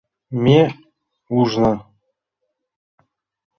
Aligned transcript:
Ме 0.43 0.61
ужна. 1.37 1.71